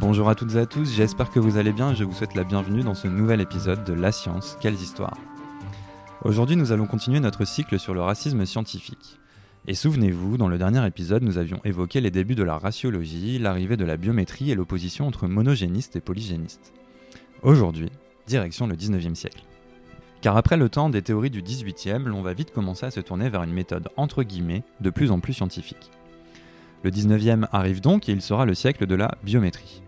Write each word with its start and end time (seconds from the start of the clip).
Bonjour 0.00 0.28
à 0.28 0.36
toutes 0.36 0.54
et 0.54 0.58
à 0.58 0.66
tous, 0.66 0.94
j'espère 0.94 1.28
que 1.28 1.40
vous 1.40 1.56
allez 1.56 1.72
bien 1.72 1.90
et 1.90 1.96
je 1.96 2.04
vous 2.04 2.12
souhaite 2.12 2.36
la 2.36 2.44
bienvenue 2.44 2.82
dans 2.82 2.94
ce 2.94 3.08
nouvel 3.08 3.40
épisode 3.40 3.82
de 3.82 3.92
La 3.92 4.12
Science, 4.12 4.56
quelles 4.60 4.74
histoires 4.74 5.18
Aujourd'hui 6.22 6.54
nous 6.54 6.70
allons 6.70 6.86
continuer 6.86 7.18
notre 7.18 7.44
cycle 7.44 7.80
sur 7.80 7.94
le 7.94 8.00
racisme 8.00 8.46
scientifique. 8.46 9.18
Et 9.66 9.74
souvenez-vous, 9.74 10.36
dans 10.36 10.46
le 10.46 10.56
dernier 10.56 10.86
épisode, 10.86 11.24
nous 11.24 11.36
avions 11.36 11.60
évoqué 11.64 12.00
les 12.00 12.12
débuts 12.12 12.36
de 12.36 12.44
la 12.44 12.58
raciologie, 12.58 13.40
l'arrivée 13.40 13.76
de 13.76 13.84
la 13.84 13.96
biométrie 13.96 14.52
et 14.52 14.54
l'opposition 14.54 15.08
entre 15.08 15.26
monogénistes 15.26 15.96
et 15.96 16.00
polygénistes. 16.00 16.72
Aujourd'hui, 17.42 17.90
direction 18.28 18.68
le 18.68 18.76
19e 18.76 19.16
siècle. 19.16 19.42
Car 20.20 20.36
après 20.36 20.56
le 20.56 20.68
temps 20.68 20.90
des 20.90 21.02
théories 21.02 21.30
du 21.30 21.42
18e, 21.42 22.04
l'on 22.04 22.22
va 22.22 22.34
vite 22.34 22.52
commencer 22.52 22.86
à 22.86 22.92
se 22.92 23.00
tourner 23.00 23.30
vers 23.30 23.42
une 23.42 23.52
méthode 23.52 23.88
entre 23.96 24.22
guillemets 24.22 24.62
de 24.80 24.90
plus 24.90 25.10
en 25.10 25.18
plus 25.18 25.32
scientifique. 25.32 25.90
Le 26.84 26.92
19e 26.92 27.48
arrive 27.50 27.80
donc 27.80 28.08
et 28.08 28.12
il 28.12 28.22
sera 28.22 28.46
le 28.46 28.54
siècle 28.54 28.86
de 28.86 28.94
la 28.94 29.16
biométrie. 29.24 29.82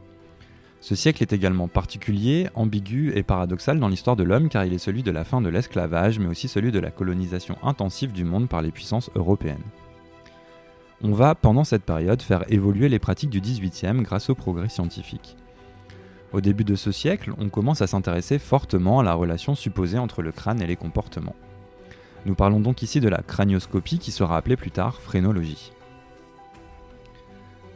Ce 0.80 0.94
siècle 0.94 1.22
est 1.22 1.34
également 1.34 1.68
particulier, 1.68 2.48
ambigu 2.54 3.12
et 3.14 3.22
paradoxal 3.22 3.78
dans 3.78 3.88
l'histoire 3.88 4.16
de 4.16 4.22
l'homme 4.22 4.48
car 4.48 4.64
il 4.64 4.72
est 4.72 4.78
celui 4.78 5.02
de 5.02 5.10
la 5.10 5.24
fin 5.24 5.42
de 5.42 5.50
l'esclavage 5.50 6.18
mais 6.18 6.26
aussi 6.26 6.48
celui 6.48 6.72
de 6.72 6.78
la 6.78 6.90
colonisation 6.90 7.56
intensive 7.62 8.12
du 8.12 8.24
monde 8.24 8.48
par 8.48 8.62
les 8.62 8.70
puissances 8.70 9.10
européennes. 9.14 9.62
On 11.02 11.12
va, 11.12 11.34
pendant 11.34 11.64
cette 11.64 11.84
période, 11.84 12.22
faire 12.22 12.44
évoluer 12.52 12.88
les 12.88 12.98
pratiques 12.98 13.30
du 13.30 13.40
18e 13.40 14.02
grâce 14.02 14.30
au 14.30 14.34
progrès 14.34 14.68
scientifique. 14.68 15.36
Au 16.32 16.40
début 16.40 16.64
de 16.64 16.76
ce 16.76 16.92
siècle, 16.92 17.32
on 17.38 17.48
commence 17.48 17.82
à 17.82 17.86
s'intéresser 17.86 18.38
fortement 18.38 19.00
à 19.00 19.02
la 19.02 19.14
relation 19.14 19.54
supposée 19.54 19.98
entre 19.98 20.22
le 20.22 20.32
crâne 20.32 20.62
et 20.62 20.66
les 20.66 20.76
comportements. 20.76 21.36
Nous 22.26 22.34
parlons 22.34 22.60
donc 22.60 22.82
ici 22.82 23.00
de 23.00 23.08
la 23.08 23.22
cranioscopie 23.22 23.98
qui 23.98 24.12
sera 24.12 24.36
appelée 24.36 24.56
plus 24.56 24.70
tard 24.70 25.00
phrénologie. 25.00 25.72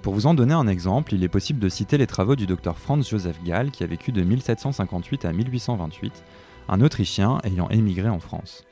Pour 0.05 0.13
vous 0.13 0.27
en 0.27 0.35
donner 0.35 0.53
un 0.53 0.67
exemple, 0.67 1.15
il 1.15 1.25
est 1.25 1.31
possible 1.31 1.59
de 1.61 1.71
citer 1.71 1.97
les 1.97 2.07
travaux 2.07 2.37
du 2.37 2.45
docteur 2.45 2.77
Franz 2.77 3.09
Joseph 3.09 3.43
Gall 3.43 3.71
qui 3.71 3.85
a 3.85 3.87
vécu 3.87 4.13
de 4.13 4.21
1758 4.21 5.25
à 5.25 5.33
1828, 5.33 6.23
un 6.69 6.83
Autrichien 6.83 7.39
ayant 7.43 7.71
émigré 7.71 8.11
en 8.11 8.21
France. 8.21 8.65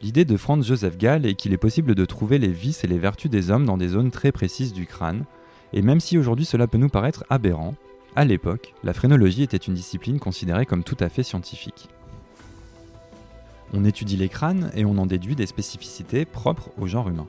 L'idée 0.00 0.24
de 0.24 0.38
Franz 0.38 0.66
Joseph 0.66 0.96
Gall 0.96 1.26
est 1.26 1.34
qu'il 1.34 1.52
est 1.52 1.58
possible 1.58 1.94
de 1.94 2.06
trouver 2.06 2.38
les 2.38 2.52
vices 2.52 2.84
et 2.84 2.86
les 2.86 2.96
vertus 2.96 3.30
des 3.30 3.50
hommes 3.50 3.66
dans 3.66 3.76
des 3.76 3.88
zones 3.88 4.10
très 4.10 4.32
précises 4.32 4.72
du 4.72 4.86
crâne, 4.86 5.26
et 5.74 5.82
même 5.82 6.00
si 6.00 6.16
aujourd'hui 6.16 6.46
cela 6.46 6.68
peut 6.68 6.78
nous 6.78 6.88
paraître 6.88 7.26
aberrant, 7.28 7.74
à 8.16 8.24
l'époque, 8.24 8.72
la 8.82 8.94
phrénologie 8.94 9.42
était 9.42 9.58
une 9.58 9.74
discipline 9.74 10.20
considérée 10.20 10.64
comme 10.64 10.84
tout 10.84 10.96
à 11.00 11.10
fait 11.10 11.22
scientifique. 11.22 11.90
On 13.74 13.84
étudie 13.84 14.16
les 14.16 14.30
crânes 14.30 14.70
et 14.74 14.86
on 14.86 14.96
en 14.96 15.04
déduit 15.04 15.36
des 15.36 15.44
spécificités 15.44 16.24
propres 16.24 16.70
au 16.78 16.86
genre 16.86 17.10
humain. 17.10 17.26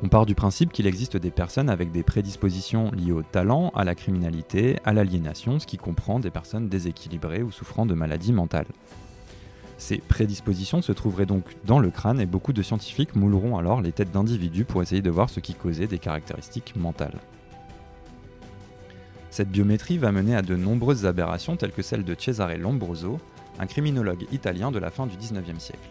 On 0.00 0.08
part 0.08 0.26
du 0.26 0.34
principe 0.34 0.72
qu'il 0.72 0.86
existe 0.86 1.16
des 1.16 1.30
personnes 1.30 1.68
avec 1.68 1.92
des 1.92 2.02
prédispositions 2.02 2.90
liées 2.92 3.12
au 3.12 3.22
talent, 3.22 3.70
à 3.74 3.84
la 3.84 3.94
criminalité, 3.94 4.78
à 4.84 4.92
l'aliénation, 4.92 5.58
ce 5.58 5.66
qui 5.66 5.76
comprend 5.76 6.18
des 6.18 6.30
personnes 6.30 6.68
déséquilibrées 6.68 7.42
ou 7.42 7.50
souffrant 7.50 7.86
de 7.86 7.94
maladies 7.94 8.32
mentales. 8.32 8.66
Ces 9.78 9.98
prédispositions 9.98 10.80
se 10.80 10.92
trouveraient 10.92 11.26
donc 11.26 11.44
dans 11.64 11.78
le 11.78 11.90
crâne 11.90 12.20
et 12.20 12.26
beaucoup 12.26 12.52
de 12.52 12.62
scientifiques 12.62 13.16
mouleront 13.16 13.58
alors 13.58 13.80
les 13.80 13.92
têtes 13.92 14.12
d'individus 14.12 14.64
pour 14.64 14.82
essayer 14.82 15.02
de 15.02 15.10
voir 15.10 15.28
ce 15.28 15.40
qui 15.40 15.54
causait 15.54 15.88
des 15.88 15.98
caractéristiques 15.98 16.74
mentales. 16.76 17.18
Cette 19.30 19.50
biométrie 19.50 19.98
va 19.98 20.12
mener 20.12 20.36
à 20.36 20.42
de 20.42 20.56
nombreuses 20.56 21.06
aberrations 21.06 21.56
telles 21.56 21.72
que 21.72 21.82
celle 21.82 22.04
de 22.04 22.14
Cesare 22.16 22.58
Lombroso, 22.58 23.18
un 23.58 23.66
criminologue 23.66 24.26
italien 24.30 24.70
de 24.70 24.78
la 24.78 24.90
fin 24.90 25.06
du 25.06 25.16
XIXe 25.16 25.58
siècle. 25.58 25.88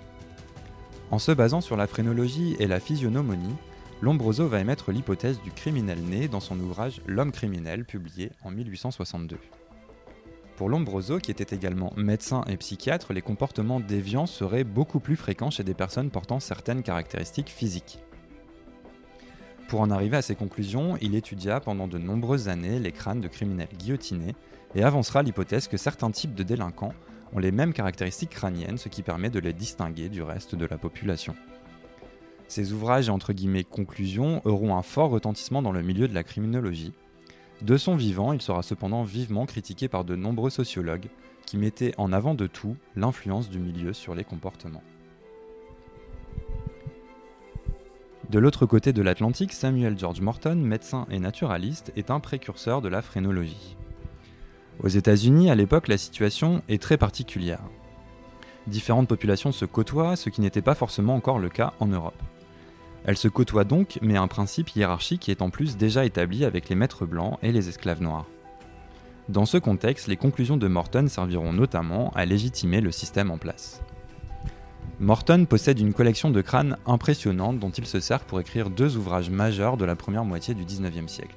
En 1.09 1.19
se 1.19 1.31
basant 1.31 1.59
sur 1.59 1.75
la 1.75 1.87
phrénologie 1.87 2.55
et 2.59 2.67
la 2.67 2.79
physiognomonie, 2.79 3.55
Lombroso 4.01 4.47
va 4.47 4.59
émettre 4.59 4.91
l'hypothèse 4.91 5.39
du 5.43 5.51
criminel 5.51 6.01
né 6.01 6.27
dans 6.27 6.39
son 6.39 6.59
ouvrage 6.59 7.01
L'homme 7.05 7.31
criminel, 7.31 7.85
publié 7.85 8.31
en 8.43 8.49
1862. 8.49 9.37
Pour 10.55 10.69
Lombroso, 10.69 11.19
qui 11.19 11.29
était 11.29 11.55
également 11.55 11.93
médecin 11.95 12.43
et 12.47 12.57
psychiatre, 12.57 13.13
les 13.13 13.21
comportements 13.21 13.79
déviants 13.79 14.25
seraient 14.25 14.63
beaucoup 14.63 14.99
plus 14.99 15.15
fréquents 15.15 15.51
chez 15.51 15.63
des 15.63 15.75
personnes 15.75 16.09
portant 16.09 16.39
certaines 16.39 16.81
caractéristiques 16.81 17.51
physiques. 17.51 17.99
Pour 19.67 19.81
en 19.81 19.91
arriver 19.91 20.17
à 20.17 20.23
ces 20.23 20.35
conclusions, 20.35 20.97
il 20.99 21.13
étudia 21.13 21.59
pendant 21.59 21.87
de 21.87 21.99
nombreuses 21.99 22.49
années 22.49 22.79
les 22.79 22.91
crânes 22.91 23.21
de 23.21 23.27
criminels 23.27 23.69
guillotinés 23.77 24.35
et 24.73 24.81
avancera 24.83 25.21
l'hypothèse 25.21 25.67
que 25.67 25.77
certains 25.77 26.09
types 26.09 26.33
de 26.33 26.41
délinquants 26.41 26.95
ont 27.33 27.39
les 27.39 27.51
mêmes 27.51 27.71
caractéristiques 27.71 28.31
crâniennes, 28.31 28.79
ce 28.79 28.89
qui 28.89 29.03
permet 29.03 29.29
de 29.29 29.39
les 29.39 29.53
distinguer 29.53 30.09
du 30.09 30.23
reste 30.23 30.55
de 30.55 30.65
la 30.65 30.79
population. 30.79 31.35
Ces 32.51 32.73
ouvrages 32.73 33.07
et 33.07 33.11
entre 33.11 33.31
guillemets 33.31 33.63
conclusions 33.63 34.41
auront 34.43 34.75
un 34.75 34.81
fort 34.81 35.09
retentissement 35.09 35.61
dans 35.61 35.71
le 35.71 35.81
milieu 35.81 36.09
de 36.09 36.13
la 36.13 36.25
criminologie. 36.25 36.91
De 37.61 37.77
son 37.77 37.95
vivant, 37.95 38.33
il 38.33 38.41
sera 38.41 38.61
cependant 38.61 39.03
vivement 39.03 39.45
critiqué 39.45 39.87
par 39.87 40.03
de 40.03 40.17
nombreux 40.17 40.49
sociologues 40.49 41.07
qui 41.45 41.55
mettaient 41.55 41.93
en 41.97 42.11
avant 42.11 42.33
de 42.33 42.47
tout 42.47 42.75
l'influence 42.97 43.49
du 43.49 43.57
milieu 43.57 43.93
sur 43.93 44.15
les 44.15 44.25
comportements. 44.25 44.83
De 48.29 48.37
l'autre 48.37 48.65
côté 48.65 48.91
de 48.91 49.01
l'Atlantique, 49.01 49.53
Samuel 49.53 49.97
George 49.97 50.19
Morton, 50.19 50.55
médecin 50.55 51.07
et 51.09 51.19
naturaliste, 51.19 51.93
est 51.95 52.11
un 52.11 52.19
précurseur 52.19 52.81
de 52.81 52.89
la 52.89 53.01
phrénologie. 53.01 53.77
Aux 54.83 54.89
États-Unis, 54.89 55.49
à 55.49 55.55
l'époque, 55.55 55.87
la 55.87 55.97
situation 55.97 56.63
est 56.67 56.81
très 56.81 56.97
particulière. 56.97 57.61
Différentes 58.67 59.07
populations 59.07 59.53
se 59.53 59.63
côtoient, 59.63 60.17
ce 60.17 60.29
qui 60.29 60.41
n'était 60.41 60.61
pas 60.61 60.75
forcément 60.75 61.15
encore 61.15 61.39
le 61.39 61.47
cas 61.47 61.71
en 61.79 61.87
Europe. 61.87 62.21
Elle 63.05 63.17
se 63.17 63.27
côtoie 63.27 63.63
donc, 63.63 63.97
mais 64.01 64.17
un 64.17 64.27
principe 64.27 64.75
hiérarchique 64.75 65.29
est 65.29 65.41
en 65.41 65.49
plus 65.49 65.77
déjà 65.77 66.05
établi 66.05 66.45
avec 66.45 66.69
les 66.69 66.75
maîtres 66.75 67.05
blancs 67.05 67.39
et 67.41 67.51
les 67.51 67.67
esclaves 67.67 68.01
noirs. 68.01 68.27
Dans 69.29 69.45
ce 69.45 69.57
contexte, 69.57 70.07
les 70.07 70.17
conclusions 70.17 70.57
de 70.57 70.67
Morton 70.67 71.07
serviront 71.07 71.53
notamment 71.53 72.11
à 72.15 72.25
légitimer 72.25 72.81
le 72.81 72.91
système 72.91 73.31
en 73.31 73.37
place. 73.37 73.81
Morton 74.99 75.45
possède 75.45 75.79
une 75.79 75.93
collection 75.93 76.29
de 76.29 76.41
crânes 76.41 76.77
impressionnante 76.85 77.57
dont 77.57 77.71
il 77.71 77.87
se 77.87 77.99
sert 77.99 78.19
pour 78.19 78.39
écrire 78.39 78.69
deux 78.69 78.97
ouvrages 78.97 79.31
majeurs 79.31 79.77
de 79.77 79.85
la 79.85 79.95
première 79.95 80.25
moitié 80.25 80.53
du 80.53 80.63
XIXe 80.63 81.11
siècle. 81.11 81.35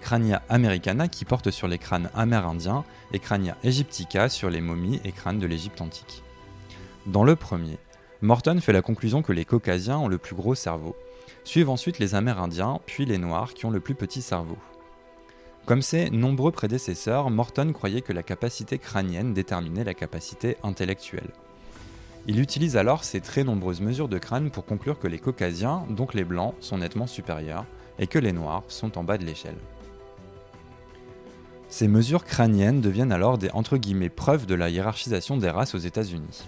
Crania 0.00 0.42
Americana 0.48 1.08
qui 1.08 1.24
porte 1.24 1.50
sur 1.50 1.68
les 1.68 1.78
crânes 1.78 2.10
amérindiens 2.14 2.84
et 3.12 3.18
Crania 3.18 3.56
Egyptica 3.62 4.28
sur 4.28 4.48
les 4.48 4.60
momies 4.60 5.00
et 5.04 5.12
crânes 5.12 5.38
de 5.38 5.46
l'Égypte 5.46 5.80
antique. 5.80 6.22
Dans 7.06 7.24
le 7.24 7.36
premier, 7.36 7.78
Morton 8.24 8.58
fait 8.58 8.72
la 8.72 8.80
conclusion 8.80 9.20
que 9.20 9.34
les 9.34 9.44
Caucasiens 9.44 9.98
ont 9.98 10.08
le 10.08 10.16
plus 10.16 10.34
gros 10.34 10.54
cerveau, 10.54 10.96
suivent 11.44 11.68
ensuite 11.68 11.98
les 11.98 12.14
Amérindiens, 12.14 12.80
puis 12.86 13.04
les 13.04 13.18
Noirs 13.18 13.52
qui 13.52 13.66
ont 13.66 13.70
le 13.70 13.80
plus 13.80 13.94
petit 13.94 14.22
cerveau. 14.22 14.56
Comme 15.66 15.82
ses 15.82 16.08
nombreux 16.08 16.50
prédécesseurs, 16.50 17.28
Morton 17.28 17.70
croyait 17.74 18.00
que 18.00 18.14
la 18.14 18.22
capacité 18.22 18.78
crânienne 18.78 19.34
déterminait 19.34 19.84
la 19.84 19.92
capacité 19.92 20.56
intellectuelle. 20.62 21.34
Il 22.26 22.40
utilise 22.40 22.78
alors 22.78 23.04
ces 23.04 23.20
très 23.20 23.44
nombreuses 23.44 23.82
mesures 23.82 24.08
de 24.08 24.16
crâne 24.16 24.50
pour 24.50 24.64
conclure 24.64 24.98
que 24.98 25.06
les 25.06 25.18
Caucasiens, 25.18 25.84
donc 25.90 26.14
les 26.14 26.24
Blancs, 26.24 26.54
sont 26.60 26.78
nettement 26.78 27.06
supérieurs, 27.06 27.66
et 27.98 28.06
que 28.06 28.18
les 28.18 28.32
Noirs 28.32 28.64
sont 28.68 28.96
en 28.96 29.04
bas 29.04 29.18
de 29.18 29.26
l'échelle. 29.26 29.58
Ces 31.68 31.88
mesures 31.88 32.24
crâniennes 32.24 32.80
deviennent 32.80 33.12
alors 33.12 33.36
des 33.36 33.50
entre 33.50 33.76
guillemets 33.76 34.08
preuves 34.08 34.46
de 34.46 34.54
la 34.54 34.70
hiérarchisation 34.70 35.36
des 35.36 35.50
races 35.50 35.74
aux 35.74 35.78
États-Unis. 35.78 36.46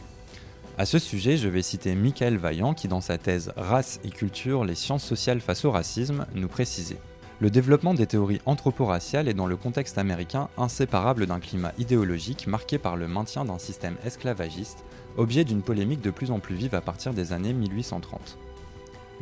À 0.79 0.85
ce 0.85 0.99
sujet, 0.99 1.39
je 1.39 1.49
vais 1.49 1.63
citer 1.63 1.95
Michael 1.95 2.37
Vaillant 2.37 2.75
qui, 2.75 2.87
dans 2.87 3.01
sa 3.01 3.17
thèse 3.17 3.51
Race 3.57 3.99
et 4.05 4.11
culture, 4.11 4.63
les 4.63 4.75
sciences 4.75 5.05
sociales 5.05 5.41
face 5.41 5.65
au 5.65 5.71
racisme, 5.71 6.27
nous 6.35 6.49
précisait. 6.49 6.99
Le 7.41 7.49
développement 7.49 7.95
des 7.95 8.07
théories 8.07 8.43
anthroporaciales 8.45 9.27
est 9.27 9.35
dans 9.35 9.47
le 9.47 9.57
contexte 9.57 9.97
américain 9.97 10.51
inséparable 10.59 11.25
d'un 11.25 11.41
climat 11.41 11.73
idéologique 11.79 12.47
marqué 12.47 12.77
par 12.77 12.97
le 12.97 13.09
maintien 13.09 13.47
d'un 13.47 13.59
système 13.59 13.97
esclavagiste, 14.05 14.85
objet 15.17 15.45
d'une 15.45 15.63
polémique 15.63 16.03
de 16.03 16.11
plus 16.11 16.31
en 16.31 16.41
plus 16.41 16.55
vive 16.55 16.75
à 16.75 16.83
partir 16.83 17.15
des 17.15 17.33
années 17.33 17.55
1830. 17.55 18.37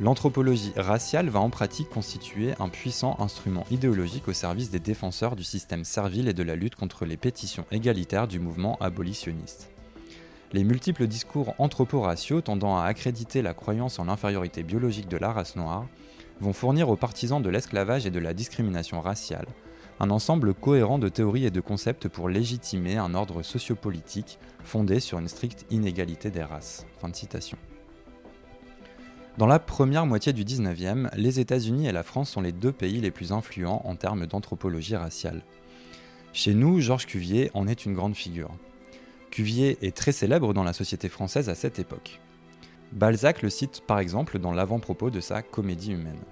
L'anthropologie 0.01 0.73
raciale 0.75 1.29
va 1.29 1.39
en 1.39 1.51
pratique 1.51 1.89
constituer 1.89 2.55
un 2.59 2.69
puissant 2.69 3.15
instrument 3.21 3.65
idéologique 3.71 4.27
au 4.27 4.33
service 4.33 4.73
des 4.73 4.81
défenseurs 4.81 5.37
du 5.37 5.45
système 5.45 5.85
servile 5.85 6.27
et 6.27 6.35
de 6.35 6.43
la 6.43 6.57
lutte 6.57 6.75
contre 6.75 7.05
les 7.05 7.17
pétitions 7.17 7.65
égalitaires 7.71 8.27
du 8.27 8.41
mouvement 8.41 8.77
abolitionniste. 8.81 9.71
Les 10.53 10.65
multiples 10.65 11.07
discours 11.07 11.55
anthroporaciaux 11.59 12.41
tendant 12.41 12.77
à 12.77 12.85
accréditer 12.85 13.43
la 13.43 13.55
croyance 13.55 13.99
en 13.99 14.05
l'infériorité 14.05 14.63
biologique 14.63 15.09
de 15.09 15.17
la 15.17 15.33
race 15.33 15.57
noire 15.57 15.87
vont 16.41 16.53
fournir 16.53 16.89
aux 16.89 16.97
partisans 16.97 17.43
de 17.43 17.49
l'esclavage 17.49 18.07
et 18.07 18.11
de 18.11 18.21
la 18.21 18.35
discrimination 18.35 19.01
raciale 19.01 19.47
un 20.01 20.11
ensemble 20.11 20.55
cohérent 20.55 20.99
de 20.99 21.09
théories 21.09 21.47
et 21.47 21.51
de 21.51 21.61
concepts 21.61 22.09
pour 22.09 22.29
légitimer 22.29 22.97
un 22.97 23.15
ordre 23.15 23.43
sociopolitique 23.43 24.39
fondé 24.65 25.01
sur 25.01 25.19
une 25.19 25.29
stricte 25.29 25.67
inégalité 25.71 26.31
des 26.31 26.43
races. 26.43 26.87
Dans 29.39 29.47
la 29.47 29.59
première 29.59 30.07
moitié 30.07 30.33
du 30.33 30.45
19e, 30.45 31.11
les 31.17 31.41
États-Unis 31.41 31.87
et 31.87 31.93
la 31.93 32.03
France 32.03 32.31
sont 32.31 32.41
les 32.41 32.53
deux 32.53 32.73
pays 32.73 33.01
les 33.01 33.11
plus 33.11 33.33
influents 33.33 33.83
en 33.85 33.97
termes 33.97 34.27
d'anthropologie 34.27 34.97
raciale. 34.97 35.43
Chez 36.33 36.55
nous, 36.55 36.81
Georges 36.81 37.07
Cuvier 37.07 37.51
en 37.55 37.67
est 37.67 37.85
une 37.85 37.95
grande 37.95 38.17
figure. 38.17 38.51
Cuvier 39.35 39.79
est 39.85 39.97
très 39.97 40.13
célèbre 40.13 40.55
dans 40.55 40.63
la 40.63 40.73
société 40.73 41.09
française 41.09 41.49
à 41.49 41.57
cette 41.57 41.81
époque. 41.81 42.21
Balzac 42.93 43.43
le 43.43 43.51
cite 43.51 43.83
par 43.85 43.99
exemple 43.99 44.39
dans 44.39 44.53
l'avant-propos 44.53 45.11
de 45.11 45.19
sa 45.19 45.43
Comédie 45.43 45.91
humaine. 45.91 46.23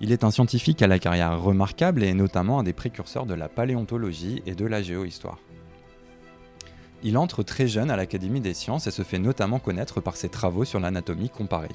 Il 0.00 0.12
est 0.12 0.22
un 0.22 0.30
scientifique 0.30 0.80
à 0.80 0.86
la 0.86 1.00
carrière 1.00 1.42
remarquable 1.42 2.04
et 2.04 2.14
notamment 2.14 2.60
un 2.60 2.62
des 2.62 2.72
précurseurs 2.72 3.26
de 3.26 3.34
la 3.34 3.48
paléontologie 3.48 4.44
et 4.46 4.54
de 4.54 4.64
la 4.64 4.80
géohistoire. 4.80 5.40
Il 7.02 7.18
entre 7.18 7.42
très 7.42 7.66
jeune 7.66 7.90
à 7.90 7.96
l'Académie 7.96 8.40
des 8.40 8.54
sciences 8.54 8.86
et 8.86 8.92
se 8.92 9.02
fait 9.02 9.18
notamment 9.18 9.58
connaître 9.58 10.00
par 10.00 10.16
ses 10.16 10.28
travaux 10.28 10.64
sur 10.64 10.78
l'anatomie 10.78 11.30
comparée. 11.30 11.74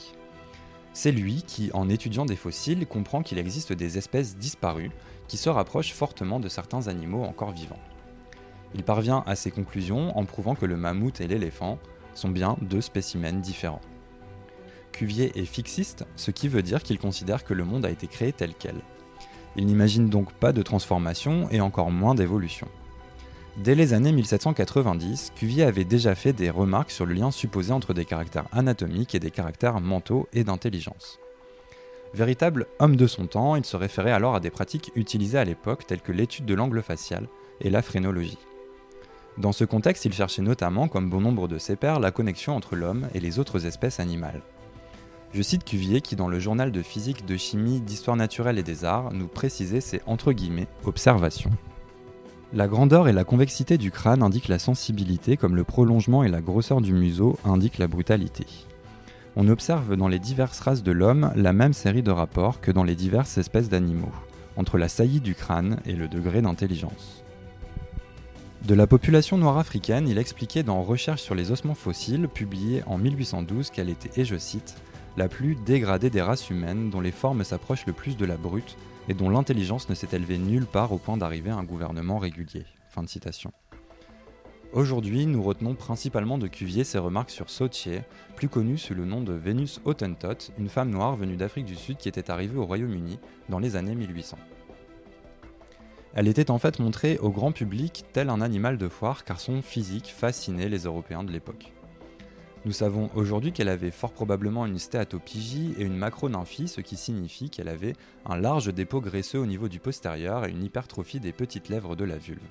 C'est 0.93 1.11
lui 1.11 1.43
qui, 1.45 1.69
en 1.73 1.89
étudiant 1.89 2.25
des 2.25 2.37
fossiles, 2.37 2.87
comprend 2.87 3.23
qu'il 3.23 3.39
existe 3.39 3.73
des 3.73 3.97
espèces 3.97 4.37
disparues 4.37 4.91
qui 5.27 5.35
se 5.35 5.49
rapprochent 5.49 5.91
fortement 5.91 6.39
de 6.39 6.47
certains 6.47 6.87
animaux 6.87 7.25
encore 7.25 7.51
vivants. 7.51 7.81
Il 8.75 8.83
parvient 8.83 9.23
à 9.25 9.35
ces 9.35 9.51
conclusions 9.51 10.17
en 10.17 10.25
prouvant 10.25 10.55
que 10.55 10.65
le 10.65 10.77
mammouth 10.77 11.21
et 11.21 11.27
l'éléphant 11.27 11.79
sont 12.13 12.29
bien 12.29 12.57
deux 12.61 12.81
spécimens 12.81 13.41
différents. 13.41 13.81
Cuvier 14.91 15.31
est 15.39 15.45
fixiste, 15.45 16.05
ce 16.15 16.31
qui 16.31 16.47
veut 16.47 16.61
dire 16.61 16.83
qu'il 16.83 16.99
considère 16.99 17.43
que 17.43 17.53
le 17.53 17.63
monde 17.63 17.85
a 17.85 17.89
été 17.89 18.07
créé 18.07 18.33
tel 18.33 18.53
quel. 18.57 18.75
Il 19.55 19.65
n'imagine 19.65 20.09
donc 20.09 20.33
pas 20.33 20.51
de 20.51 20.61
transformation 20.61 21.47
et 21.51 21.61
encore 21.61 21.91
moins 21.91 22.15
d'évolution. 22.15 22.67
Dès 23.57 23.75
les 23.75 23.93
années 23.93 24.11
1790, 24.11 25.33
Cuvier 25.35 25.63
avait 25.63 25.83
déjà 25.83 26.15
fait 26.15 26.33
des 26.33 26.49
remarques 26.49 26.91
sur 26.91 27.05
le 27.05 27.13
lien 27.13 27.31
supposé 27.31 27.73
entre 27.73 27.93
des 27.93 28.05
caractères 28.05 28.47
anatomiques 28.51 29.15
et 29.15 29.19
des 29.19 29.31
caractères 29.31 29.81
mentaux 29.81 30.27
et 30.33 30.43
d'intelligence. 30.43 31.19
Véritable 32.13 32.67
homme 32.79 32.95
de 32.95 33.05
son 33.05 33.27
temps, 33.27 33.55
il 33.55 33.65
se 33.65 33.77
référait 33.77 34.11
alors 34.11 34.35
à 34.35 34.39
des 34.39 34.49
pratiques 34.49 34.91
utilisées 34.95 35.37
à 35.37 35.45
l'époque 35.45 35.85
telles 35.85 36.01
que 36.01 36.11
l'étude 36.11 36.45
de 36.45 36.55
l'angle 36.55 36.81
facial 36.81 37.27
et 37.61 37.69
la 37.69 37.81
phrénologie. 37.81 38.37
Dans 39.39 39.53
ce 39.53 39.63
contexte, 39.63 40.03
il 40.03 40.11
cherchait 40.11 40.41
notamment, 40.41 40.89
comme 40.89 41.09
bon 41.09 41.21
nombre 41.21 41.47
de 41.47 41.57
ses 41.57 41.77
pairs, 41.77 42.01
la 42.01 42.11
connexion 42.11 42.57
entre 42.57 42.75
l'homme 42.75 43.07
et 43.13 43.21
les 43.21 43.39
autres 43.39 43.65
espèces 43.65 44.01
animales. 44.01 44.41
Je 45.33 45.41
cite 45.41 45.63
Cuvier 45.63 46.01
qui, 46.01 46.17
dans 46.17 46.27
le 46.27 46.39
journal 46.39 46.73
de 46.73 46.81
physique, 46.81 47.25
de 47.25 47.37
chimie, 47.37 47.79
d'histoire 47.79 48.17
naturelle 48.17 48.59
et 48.59 48.63
des 48.63 48.83
arts, 48.83 49.13
nous 49.13 49.27
précisait 49.27 49.79
ces 49.79 50.01
entre 50.07 50.33
guillemets 50.33 50.67
observations. 50.83 51.51
La 52.51 52.67
grandeur 52.67 53.07
et 53.07 53.13
la 53.13 53.23
convexité 53.23 53.77
du 53.77 53.91
crâne 53.91 54.23
indiquent 54.23 54.49
la 54.49 54.59
sensibilité, 54.59 55.37
comme 55.37 55.55
le 55.55 55.63
prolongement 55.63 56.23
et 56.23 56.29
la 56.29 56.41
grosseur 56.41 56.81
du 56.81 56.91
museau 56.91 57.39
indiquent 57.45 57.77
la 57.77 57.87
brutalité. 57.87 58.45
On 59.37 59.47
observe 59.47 59.95
dans 59.95 60.09
les 60.09 60.19
diverses 60.19 60.59
races 60.59 60.83
de 60.83 60.91
l'homme 60.91 61.31
la 61.37 61.53
même 61.53 61.73
série 61.73 62.03
de 62.03 62.11
rapports 62.11 62.59
que 62.59 62.71
dans 62.71 62.83
les 62.83 62.95
diverses 62.95 63.37
espèces 63.37 63.69
d'animaux, 63.69 64.11
entre 64.57 64.77
la 64.77 64.89
saillie 64.89 65.21
du 65.21 65.33
crâne 65.33 65.79
et 65.85 65.93
le 65.93 66.09
degré 66.09 66.41
d'intelligence. 66.41 67.23
De 68.63 68.75
la 68.75 68.87
population 68.87 69.37
noire 69.37 69.57
africaine, 69.57 70.07
il 70.07 70.17
expliquait 70.17 70.63
dans 70.63 70.83
Recherches 70.83 71.21
sur 71.21 71.33
les 71.33 71.51
ossements 71.51 71.75
fossiles, 71.75 72.27
publié 72.27 72.83
en 72.87 72.97
1812, 72.97 73.69
qu'elle 73.69 73.89
était, 73.89 74.19
et 74.19 74.25
je 74.25 74.37
cite, 74.37 74.75
la 75.15 75.29
plus 75.29 75.55
dégradée 75.55 76.09
des 76.09 76.21
races 76.21 76.49
humaines 76.49 76.89
dont 76.89 76.99
les 76.99 77.11
formes 77.11 77.43
s'approchent 77.43 77.85
le 77.85 77.93
plus 77.93 78.17
de 78.17 78.25
la 78.25 78.37
brute 78.37 78.75
et 79.07 79.13
dont 79.13 79.29
l'intelligence 79.29 79.89
ne 79.89 79.95
s'est 79.95 80.09
élevée 80.11 80.37
nulle 80.37 80.65
part 80.65 80.91
au 80.91 80.97
point 80.97 81.17
d'arriver 81.17 81.51
à 81.51 81.55
un 81.55 81.63
gouvernement 81.63 82.19
régulier. 82.19 82.65
Aujourd'hui, 84.73 85.25
nous 85.25 85.41
retenons 85.41 85.73
principalement 85.73 86.37
de 86.37 86.47
Cuvier 86.47 86.83
ses 86.83 86.99
remarques 86.99 87.31
sur 87.31 87.49
Sautier, 87.49 88.01
plus 88.35 88.49
connue 88.49 88.77
sous 88.77 88.93
le 88.93 89.05
nom 89.05 89.21
de 89.21 89.33
Vénus 89.33 89.79
Hottentot, 89.85 90.51
une 90.59 90.69
femme 90.69 90.91
noire 90.91 91.15
venue 91.15 91.37
d'Afrique 91.37 91.65
du 91.65 91.75
Sud 91.75 91.97
qui 91.97 92.09
était 92.09 92.29
arrivée 92.29 92.57
au 92.57 92.65
Royaume-Uni 92.65 93.19
dans 93.47 93.59
les 93.59 93.77
années 93.77 93.95
1800. 93.95 94.37
Elle 96.15 96.27
était 96.27 96.49
en 96.49 96.57
fait 96.57 96.79
montrée 96.79 97.19
au 97.19 97.29
grand 97.29 97.51
public 97.51 98.05
tel 98.13 98.29
un 98.29 98.41
animal 98.41 98.77
de 98.77 98.87
foire 98.87 99.23
car 99.23 99.39
son 99.39 99.61
physique 99.61 100.13
fascinait 100.15 100.69
les 100.69 100.85
Européens 100.85 101.23
de 101.23 101.31
l'époque. 101.31 101.71
Nous 102.65 102.73
savons 102.73 103.09
aujourd'hui 103.15 103.53
qu'elle 103.53 103.69
avait 103.69 103.91
fort 103.91 104.11
probablement 104.11 104.65
une 104.65 104.79
stéatopigie 104.79 105.75
et 105.77 105.83
une 105.83 105.95
macronymphie, 105.95 106.67
ce 106.67 106.81
qui 106.81 106.97
signifie 106.97 107.49
qu'elle 107.49 107.69
avait 107.69 107.93
un 108.25 108.37
large 108.37 108.73
dépôt 108.73 108.99
graisseux 108.99 109.39
au 109.39 109.45
niveau 109.45 109.69
du 109.69 109.79
postérieur 109.79 110.45
et 110.45 110.51
une 110.51 110.63
hypertrophie 110.63 111.21
des 111.21 111.31
petites 111.31 111.69
lèvres 111.69 111.95
de 111.95 112.03
la 112.03 112.17
vulve. 112.17 112.41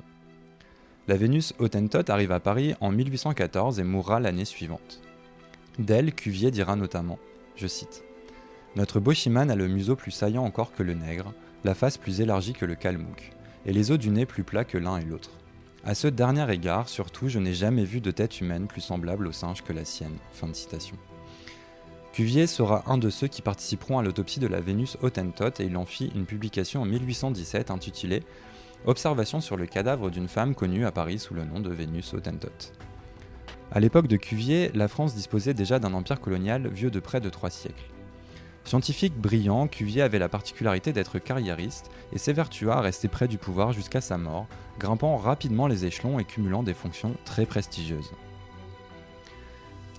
La 1.08 1.16
Vénus 1.16 1.52
Hottentot 1.58 2.10
arrive 2.10 2.32
à 2.32 2.40
Paris 2.40 2.74
en 2.80 2.90
1814 2.90 3.80
et 3.80 3.84
mourra 3.84 4.18
l'année 4.18 4.44
suivante. 4.44 5.02
D'elle, 5.78 6.14
Cuvier 6.14 6.50
dira 6.50 6.74
notamment, 6.74 7.18
je 7.56 7.66
cite, 7.66 8.02
Notre 8.76 9.00
Bochiman 9.00 9.50
a 9.50 9.56
le 9.56 9.68
museau 9.68 9.94
plus 9.94 10.10
saillant 10.10 10.44
encore 10.44 10.72
que 10.72 10.82
le 10.82 10.94
nègre, 10.94 11.34
la 11.64 11.74
face 11.74 11.98
plus 11.98 12.20
élargie 12.20 12.52
que 12.52 12.66
le 12.66 12.74
kalmouk, 12.74 13.32
et 13.66 13.72
les 13.72 13.90
os 13.90 13.98
du 13.98 14.10
nez 14.10 14.26
plus 14.26 14.44
plats 14.44 14.64
que 14.64 14.78
l'un 14.78 14.98
et 14.98 15.04
l'autre. 15.04 15.30
À 15.84 15.94
ce 15.94 16.08
dernier 16.08 16.52
égard, 16.52 16.88
surtout, 16.88 17.28
je 17.28 17.38
n'ai 17.38 17.54
jamais 17.54 17.84
vu 17.84 18.00
de 18.00 18.10
tête 18.10 18.40
humaine 18.40 18.66
plus 18.66 18.80
semblable 18.80 19.26
au 19.26 19.32
singe 19.32 19.62
que 19.62 19.72
la 19.72 19.84
sienne. 19.84 20.18
Cuvier 22.12 22.46
sera 22.46 22.82
un 22.86 22.98
de 22.98 23.10
ceux 23.10 23.28
qui 23.28 23.42
participeront 23.42 23.98
à 23.98 24.02
l'autopsie 24.02 24.40
de 24.40 24.48
la 24.48 24.60
Vénus 24.60 24.96
Hottentot 25.02 25.60
et 25.60 25.64
il 25.64 25.76
en 25.76 25.84
fit 25.84 26.10
une 26.14 26.26
publication 26.26 26.82
en 26.82 26.84
1817 26.84 27.70
intitulée 27.70 28.22
Observation 28.86 29.40
sur 29.40 29.56
le 29.56 29.66
cadavre 29.66 30.10
d'une 30.10 30.28
femme 30.28 30.54
connue 30.54 30.84
à 30.84 30.92
Paris 30.92 31.18
sous 31.18 31.34
le 31.34 31.44
nom 31.44 31.60
de 31.60 31.70
Vénus 31.70 32.14
Hottentot. 32.14 32.72
À 33.70 33.80
l'époque 33.80 34.08
de 34.08 34.16
Cuvier, 34.16 34.70
la 34.74 34.88
France 34.88 35.14
disposait 35.14 35.54
déjà 35.54 35.78
d'un 35.78 35.94
empire 35.94 36.20
colonial 36.20 36.68
vieux 36.68 36.90
de 36.90 37.00
près 37.00 37.20
de 37.20 37.28
trois 37.28 37.50
siècles. 37.50 37.84
Scientifique 38.68 39.18
brillant, 39.18 39.66
Cuvier 39.66 40.02
avait 40.02 40.18
la 40.18 40.28
particularité 40.28 40.92
d'être 40.92 41.18
carriériste 41.18 41.90
et 42.12 42.18
s'évertua 42.18 42.76
à 42.76 42.80
rester 42.82 43.08
près 43.08 43.26
du 43.26 43.38
pouvoir 43.38 43.72
jusqu'à 43.72 44.02
sa 44.02 44.18
mort, 44.18 44.46
grimpant 44.78 45.16
rapidement 45.16 45.68
les 45.68 45.86
échelons 45.86 46.18
et 46.18 46.24
cumulant 46.24 46.62
des 46.62 46.74
fonctions 46.74 47.14
très 47.24 47.46
prestigieuses. 47.46 48.12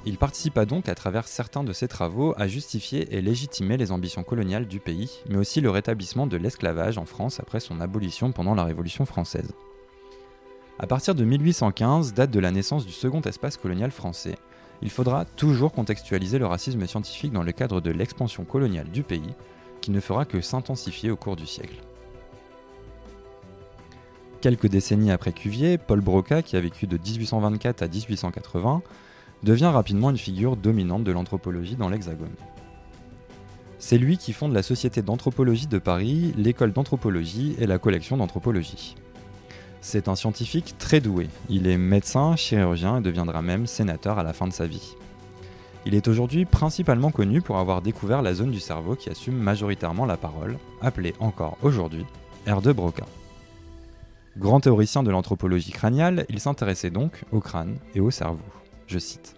Il 0.05 0.19
participa 0.19 0.65
donc 0.65 0.87
à 0.87 0.93
travers 0.93 1.27
certains 1.27 1.63
de 1.63 1.73
ses 1.73 1.87
travaux 1.87 2.35
à 2.37 2.47
justifier 2.47 3.11
et 3.17 3.21
légitimer 3.21 3.75
les 3.75 3.91
ambitions 3.91 4.21
coloniales 4.21 4.67
du 4.67 4.79
pays, 4.79 5.09
mais 5.27 5.37
aussi 5.37 5.61
le 5.61 5.71
rétablissement 5.71 6.27
de 6.27 6.37
l'esclavage 6.37 6.99
en 6.99 7.05
France 7.05 7.39
après 7.39 7.61
son 7.61 7.81
abolition 7.81 8.31
pendant 8.31 8.53
la 8.53 8.65
Révolution 8.65 9.07
française. 9.07 9.51
À 10.77 10.85
partir 10.85 11.15
de 11.15 11.25
1815, 11.25 12.13
date 12.13 12.29
de 12.29 12.39
la 12.39 12.51
naissance 12.51 12.85
du 12.85 12.93
second 12.93 13.21
espace 13.21 13.57
colonial 13.57 13.89
français, 13.89 14.35
il 14.81 14.89
faudra 14.89 15.25
toujours 15.25 15.71
contextualiser 15.71 16.39
le 16.39 16.45
racisme 16.45 16.85
scientifique 16.87 17.33
dans 17.33 17.43
le 17.43 17.51
cadre 17.51 17.81
de 17.81 17.91
l'expansion 17.91 18.45
coloniale 18.45 18.89
du 18.89 19.03
pays, 19.03 19.33
qui 19.81 19.91
ne 19.91 19.99
fera 19.99 20.25
que 20.25 20.41
s'intensifier 20.41 21.11
au 21.11 21.15
cours 21.15 21.35
du 21.35 21.45
siècle. 21.45 21.81
Quelques 24.41 24.67
décennies 24.67 25.11
après 25.11 25.33
Cuvier, 25.33 25.77
Paul 25.77 25.99
Broca, 25.99 26.41
qui 26.41 26.55
a 26.55 26.61
vécu 26.61 26.87
de 26.87 26.97
1824 26.97 27.81
à 27.81 27.87
1880, 27.87 28.81
devient 29.43 29.65
rapidement 29.65 30.09
une 30.09 30.17
figure 30.17 30.55
dominante 30.55 31.03
de 31.03 31.11
l'anthropologie 31.11 31.75
dans 31.75 31.89
l'Hexagone. 31.89 32.35
C'est 33.79 33.97
lui 33.97 34.17
qui 34.17 34.33
fonde 34.33 34.53
la 34.53 34.63
Société 34.63 35.01
d'anthropologie 35.01 35.67
de 35.67 35.77
Paris, 35.77 36.33
l'école 36.37 36.73
d'anthropologie 36.73 37.55
et 37.59 37.65
la 37.65 37.79
collection 37.79 38.17
d'anthropologie. 38.17 38.95
C'est 39.81 40.07
un 40.09 40.15
scientifique 40.15 40.75
très 40.77 40.99
doué. 40.99 41.29
Il 41.49 41.67
est 41.67 41.77
médecin, 41.77 42.35
chirurgien 42.35 42.97
et 42.97 43.01
deviendra 43.01 43.41
même 43.41 43.65
sénateur 43.65 44.19
à 44.19 44.23
la 44.23 44.33
fin 44.33 44.47
de 44.47 44.53
sa 44.53 44.67
vie. 44.67 44.95
Il 45.85 45.95
est 45.95 46.09
aujourd'hui 46.09 46.45
principalement 46.45 47.11
connu 47.11 47.41
pour 47.41 47.57
avoir 47.57 47.81
découvert 47.81 48.21
la 48.21 48.33
zone 48.33 48.51
du 48.51 48.59
cerveau 48.59 48.95
qui 48.95 49.09
assume 49.09 49.37
majoritairement 49.37 50.05
la 50.05 50.17
parole, 50.17 50.57
appelée 50.81 51.13
encore 51.19 51.57
aujourd'hui 51.61 52.05
R 52.45 52.61
de 52.61 52.73
Broca. 52.73 53.05
Grand 54.37 54.59
théoricien 54.59 55.03
de 55.03 55.11
l'anthropologie 55.11 55.71
crâniale, 55.71 56.25
il 56.29 56.39
s'intéressait 56.39 56.89
donc 56.89 57.23
au 57.31 57.39
crâne 57.39 57.77
et 57.95 58.01
au 58.01 58.11
cerveau. 58.11 58.43
Je 58.87 58.99
cite. 58.99 59.35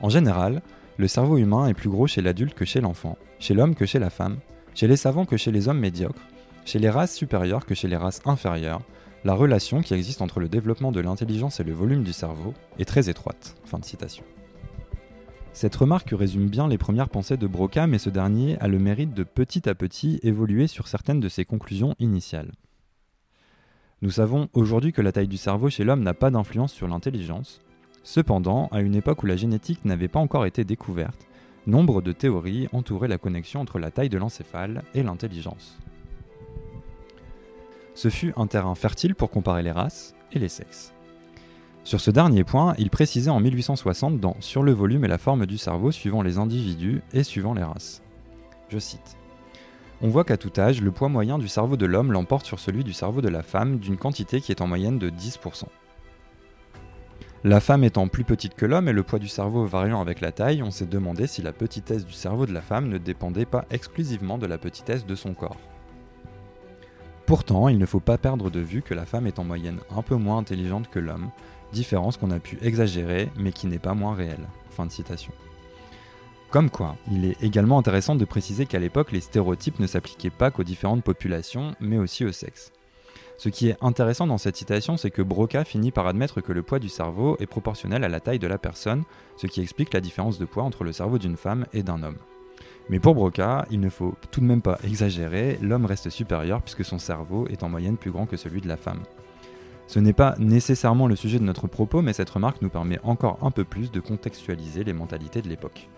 En 0.00 0.08
général, 0.08 0.62
le 0.96 1.08
cerveau 1.08 1.38
humain 1.38 1.68
est 1.68 1.74
plus 1.74 1.88
gros 1.88 2.06
chez 2.06 2.22
l'adulte 2.22 2.54
que 2.54 2.64
chez 2.64 2.80
l'enfant, 2.80 3.16
chez 3.38 3.54
l'homme 3.54 3.74
que 3.74 3.86
chez 3.86 3.98
la 3.98 4.10
femme, 4.10 4.38
chez 4.74 4.88
les 4.88 4.96
savants 4.96 5.24
que 5.24 5.36
chez 5.36 5.52
les 5.52 5.68
hommes 5.68 5.78
médiocres, 5.78 6.22
chez 6.64 6.78
les 6.78 6.90
races 6.90 7.14
supérieures 7.14 7.64
que 7.64 7.74
chez 7.74 7.88
les 7.88 7.96
races 7.96 8.20
inférieures, 8.24 8.82
la 9.24 9.34
relation 9.34 9.82
qui 9.82 9.92
existe 9.92 10.22
entre 10.22 10.40
le 10.40 10.48
développement 10.48 10.92
de 10.92 11.00
l'intelligence 11.00 11.60
et 11.60 11.64
le 11.64 11.72
volume 11.72 12.02
du 12.02 12.12
cerveau 12.12 12.54
est 12.78 12.86
très 12.86 13.10
étroite. 13.10 13.56
Cette 15.52 15.76
remarque 15.76 16.10
résume 16.12 16.48
bien 16.48 16.68
les 16.68 16.78
premières 16.78 17.10
pensées 17.10 17.36
de 17.36 17.46
Broca, 17.46 17.86
mais 17.86 17.98
ce 17.98 18.08
dernier 18.08 18.58
a 18.60 18.68
le 18.68 18.78
mérite 18.78 19.12
de 19.12 19.24
petit 19.24 19.68
à 19.68 19.74
petit 19.74 20.20
évoluer 20.22 20.68
sur 20.68 20.88
certaines 20.88 21.20
de 21.20 21.28
ses 21.28 21.44
conclusions 21.44 21.94
initiales. 21.98 22.52
Nous 24.00 24.12
savons 24.12 24.48
aujourd'hui 24.54 24.92
que 24.92 25.02
la 25.02 25.12
taille 25.12 25.28
du 25.28 25.36
cerveau 25.36 25.68
chez 25.68 25.84
l'homme 25.84 26.02
n'a 26.02 26.14
pas 26.14 26.30
d'influence 26.30 26.72
sur 26.72 26.88
l'intelligence. 26.88 27.60
Cependant, 28.02 28.68
à 28.72 28.80
une 28.80 28.94
époque 28.94 29.22
où 29.22 29.26
la 29.26 29.36
génétique 29.36 29.84
n'avait 29.84 30.08
pas 30.08 30.20
encore 30.20 30.46
été 30.46 30.64
découverte, 30.64 31.26
nombre 31.66 32.00
de 32.00 32.12
théories 32.12 32.68
entouraient 32.72 33.08
la 33.08 33.18
connexion 33.18 33.60
entre 33.60 33.78
la 33.78 33.90
taille 33.90 34.08
de 34.08 34.16
l'encéphale 34.16 34.82
et 34.94 35.02
l'intelligence. 35.02 35.78
Ce 37.94 38.08
fut 38.08 38.32
un 38.36 38.46
terrain 38.46 38.74
fertile 38.74 39.14
pour 39.14 39.30
comparer 39.30 39.62
les 39.62 39.72
races 39.72 40.14
et 40.32 40.38
les 40.38 40.48
sexes. 40.48 40.92
Sur 41.82 42.00
ce 42.00 42.10
dernier 42.10 42.44
point, 42.44 42.74
il 42.78 42.90
précisait 42.90 43.30
en 43.30 43.40
1860 43.40 44.20
dans 44.20 44.36
Sur 44.40 44.62
le 44.62 44.72
volume 44.72 45.04
et 45.04 45.08
la 45.08 45.18
forme 45.18 45.46
du 45.46 45.58
cerveau 45.58 45.90
suivant 45.90 46.22
les 46.22 46.38
individus 46.38 47.02
et 47.12 47.24
suivant 47.24 47.54
les 47.54 47.64
races. 47.64 48.02
Je 48.68 48.78
cite. 48.78 49.16
On 50.02 50.08
voit 50.08 50.24
qu'à 50.24 50.36
tout 50.36 50.52
âge, 50.58 50.80
le 50.80 50.92
poids 50.92 51.08
moyen 51.08 51.38
du 51.38 51.48
cerveau 51.48 51.76
de 51.76 51.86
l'homme 51.86 52.12
l'emporte 52.12 52.46
sur 52.46 52.58
celui 52.58 52.84
du 52.84 52.92
cerveau 52.92 53.20
de 53.20 53.28
la 53.28 53.42
femme 53.42 53.78
d'une 53.78 53.96
quantité 53.96 54.40
qui 54.40 54.52
est 54.52 54.62
en 54.62 54.66
moyenne 54.66 54.98
de 54.98 55.10
10%. 55.10 55.64
La 57.42 57.60
femme 57.60 57.84
étant 57.84 58.06
plus 58.06 58.24
petite 58.24 58.54
que 58.54 58.66
l'homme 58.66 58.88
et 58.88 58.92
le 58.92 59.02
poids 59.02 59.18
du 59.18 59.28
cerveau 59.28 59.64
variant 59.64 60.00
avec 60.00 60.20
la 60.20 60.30
taille, 60.30 60.62
on 60.62 60.70
s'est 60.70 60.86
demandé 60.86 61.26
si 61.26 61.40
la 61.40 61.54
petitesse 61.54 62.04
du 62.04 62.12
cerveau 62.12 62.44
de 62.44 62.52
la 62.52 62.60
femme 62.60 62.88
ne 62.88 62.98
dépendait 62.98 63.46
pas 63.46 63.64
exclusivement 63.70 64.36
de 64.36 64.46
la 64.46 64.58
petitesse 64.58 65.06
de 65.06 65.14
son 65.14 65.32
corps. 65.32 65.56
Pourtant, 67.30 67.68
il 67.68 67.78
ne 67.78 67.86
faut 67.86 68.00
pas 68.00 68.18
perdre 68.18 68.50
de 68.50 68.58
vue 68.58 68.82
que 68.82 68.92
la 68.92 69.06
femme 69.06 69.28
est 69.28 69.38
en 69.38 69.44
moyenne 69.44 69.78
un 69.96 70.02
peu 70.02 70.16
moins 70.16 70.38
intelligente 70.38 70.90
que 70.90 70.98
l'homme, 70.98 71.30
différence 71.72 72.16
qu'on 72.16 72.32
a 72.32 72.40
pu 72.40 72.58
exagérer 72.60 73.28
mais 73.36 73.52
qui 73.52 73.68
n'est 73.68 73.78
pas 73.78 73.94
moins 73.94 74.16
réelle. 74.16 74.48
Comme 76.50 76.70
quoi, 76.70 76.96
il 77.08 77.24
est 77.24 77.40
également 77.40 77.78
intéressant 77.78 78.16
de 78.16 78.24
préciser 78.24 78.66
qu'à 78.66 78.80
l'époque, 78.80 79.12
les 79.12 79.20
stéréotypes 79.20 79.78
ne 79.78 79.86
s'appliquaient 79.86 80.28
pas 80.28 80.50
qu'aux 80.50 80.64
différentes 80.64 81.04
populations, 81.04 81.76
mais 81.78 81.98
aussi 81.98 82.24
au 82.24 82.32
sexe. 82.32 82.72
Ce 83.38 83.48
qui 83.48 83.68
est 83.68 83.76
intéressant 83.80 84.26
dans 84.26 84.36
cette 84.36 84.56
citation, 84.56 84.96
c'est 84.96 85.12
que 85.12 85.22
Broca 85.22 85.64
finit 85.64 85.92
par 85.92 86.08
admettre 86.08 86.40
que 86.40 86.52
le 86.52 86.64
poids 86.64 86.80
du 86.80 86.88
cerveau 86.88 87.36
est 87.38 87.46
proportionnel 87.46 88.02
à 88.02 88.08
la 88.08 88.18
taille 88.18 88.40
de 88.40 88.48
la 88.48 88.58
personne, 88.58 89.04
ce 89.36 89.46
qui 89.46 89.60
explique 89.60 89.94
la 89.94 90.00
différence 90.00 90.40
de 90.40 90.46
poids 90.46 90.64
entre 90.64 90.82
le 90.82 90.90
cerveau 90.90 91.18
d'une 91.18 91.36
femme 91.36 91.64
et 91.72 91.84
d'un 91.84 92.02
homme. 92.02 92.18
Mais 92.90 92.98
pour 92.98 93.14
Broca, 93.14 93.66
il 93.70 93.78
ne 93.78 93.88
faut 93.88 94.16
tout 94.32 94.40
de 94.40 94.46
même 94.46 94.62
pas 94.62 94.76
exagérer, 94.82 95.58
l'homme 95.62 95.86
reste 95.86 96.10
supérieur 96.10 96.60
puisque 96.60 96.84
son 96.84 96.98
cerveau 96.98 97.46
est 97.46 97.62
en 97.62 97.68
moyenne 97.68 97.96
plus 97.96 98.10
grand 98.10 98.26
que 98.26 98.36
celui 98.36 98.60
de 98.60 98.66
la 98.66 98.76
femme. 98.76 99.04
Ce 99.86 100.00
n'est 100.00 100.12
pas 100.12 100.34
nécessairement 100.38 101.06
le 101.06 101.14
sujet 101.14 101.38
de 101.38 101.44
notre 101.44 101.68
propos, 101.68 102.02
mais 102.02 102.12
cette 102.12 102.30
remarque 102.30 102.62
nous 102.62 102.68
permet 102.68 102.98
encore 103.04 103.38
un 103.42 103.52
peu 103.52 103.62
plus 103.62 103.92
de 103.92 104.00
contextualiser 104.00 104.82
les 104.82 104.92
mentalités 104.92 105.40
de 105.40 105.48
l'époque. 105.48 105.88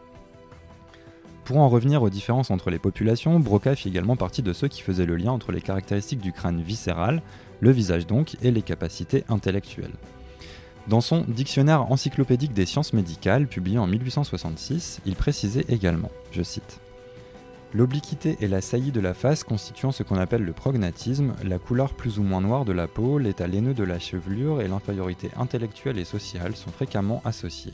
Pour 1.45 1.57
en 1.59 1.69
revenir 1.71 2.03
aux 2.03 2.11
différences 2.11 2.51
entre 2.51 2.71
les 2.71 2.79
populations, 2.79 3.41
Broca 3.41 3.75
fit 3.75 3.89
également 3.89 4.17
partie 4.17 4.43
de 4.43 4.53
ceux 4.53 4.69
qui 4.69 4.83
faisaient 4.83 5.07
le 5.07 5.17
lien 5.17 5.33
entre 5.33 5.51
les 5.51 5.63
caractéristiques 5.63 6.21
du 6.21 6.33
crâne 6.33 6.61
viscéral, 6.61 7.23
le 7.61 7.71
visage 7.71 8.07
donc, 8.07 8.37
et 8.43 8.51
les 8.51 8.63
capacités 8.63 9.25
intellectuelles. 9.31 9.95
Dans 10.89 11.01
son 11.01 11.25
Dictionnaire 11.29 11.91
encyclopédique 11.91 12.53
des 12.53 12.67
sciences 12.67 12.93
médicales, 12.93 13.47
publié 13.47 13.79
en 13.79 13.87
1866, 13.87 15.01
il 15.07 15.15
précisait 15.15 15.65
également, 15.69 16.11
je 16.31 16.43
cite, 16.43 16.81
L'obliquité 17.75 18.37
et 18.41 18.49
la 18.49 18.61
saillie 18.61 18.93
de 18.93 19.01
la 19.01 19.15
face 19.15 19.45
constituant 19.45 19.93
ce 19.93 20.03
qu'on 20.03 20.19
appelle 20.19 20.43
le 20.43 20.53
prognatisme, 20.53 21.33
la 21.43 21.59
couleur 21.59 21.95
plus 21.95 22.19
ou 22.19 22.23
moins 22.23 22.43
noire 22.43 22.67
de 22.67 22.73
la 22.73 22.87
peau, 22.87 23.19
l'état 23.19 23.47
laineux 23.47 23.73
de 23.73 23.85
la 23.85 23.99
chevelure 23.99 24.61
et 24.61 24.69
l'infériorité 24.69 25.31
intellectuelle 25.39 25.99
et 25.99 26.05
sociale 26.05 26.55
sont 26.55 26.71
fréquemment 26.71 27.23
associés 27.25 27.73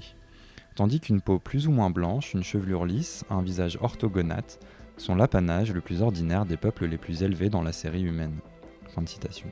tandis 0.78 1.00
qu'une 1.00 1.20
peau 1.20 1.40
plus 1.40 1.66
ou 1.66 1.72
moins 1.72 1.90
blanche, 1.90 2.34
une 2.34 2.44
chevelure 2.44 2.86
lisse, 2.86 3.24
un 3.30 3.42
visage 3.42 3.78
orthogonate 3.80 4.60
sont 4.96 5.16
l'apanage 5.16 5.72
le 5.72 5.80
plus 5.80 6.02
ordinaire 6.02 6.46
des 6.46 6.56
peuples 6.56 6.86
les 6.86 6.98
plus 6.98 7.24
élevés 7.24 7.50
dans 7.50 7.62
la 7.62 7.72
série 7.72 8.02
humaine. 8.02 8.38
Fin 8.94 9.02
de 9.02 9.08
citation. 9.08 9.50